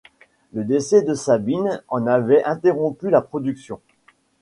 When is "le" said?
0.53-0.63